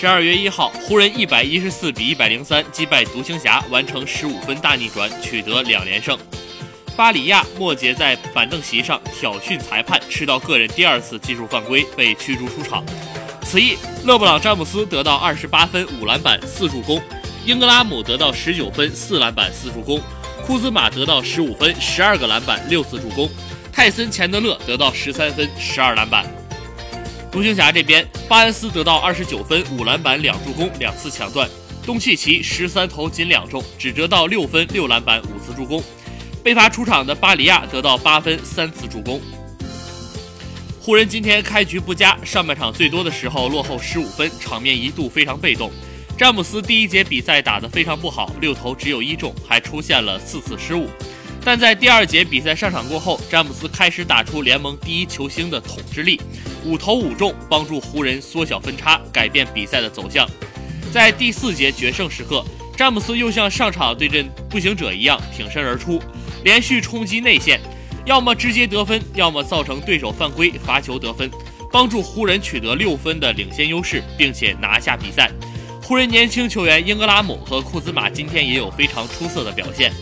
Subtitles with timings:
[0.00, 6.18] 十二月一号，湖人一百一十四比一百零三击败独行侠，完成十五分大逆转，取得两连胜。
[6.96, 12.82] 巴里亚末节在板凳席上挑衅裁判，吃到个人第二次技术犯规，被驱逐出场。
[13.42, 13.76] 此役，
[14.06, 16.98] 勒布朗詹姆斯得到二十八分、五篮板、四助攻；
[17.44, 20.00] 英格拉姆得到十九分、四篮板、四助攻；
[20.46, 23.28] 库兹马得到十五分、十二个篮板、六次助攻；
[23.70, 26.24] 泰森钱德勒得到十三分、十二篮板。
[27.30, 31.46] 独行侠这边，巴恩斯得到二十九分、五篮板、两助攻、两次抢断；
[31.86, 35.80] 东契奇十三投仅两中，只得到六分、六篮板、五次助攻。
[36.42, 39.20] 被罚出场的巴里亚得到八分、三次助攻。
[40.80, 45.70] 湖人今天开局不佳，上半场最多的时候落后十五分，场面一度非常被动。
[46.18, 50.88] 詹姆斯第一节比赛打得非常不好，六投只有一中，还出现了四次失误。
[51.42, 56.20] 但在第二节比赛上场过后，詹姆斯开始打出联盟第一球星的统治力，
[56.64, 60.28] 五投五中，帮助湖人缩小分差，改变比赛的走向。
[60.92, 62.44] 在第四节决胜时刻，
[62.76, 66.00] 詹姆斯又像上场对阵步行者一样挺身而出，
[66.44, 67.60] 连续冲击内线，
[68.04, 71.30] 要么直接得分，要么造成对手犯规罚球得分，
[71.72, 75.30] 帮助湖人取得六分的领先优势，并且拿下比赛。
[75.82, 79.92] 湖人年轻球员英格拉姆和库兹马今天也有非常出色的表现。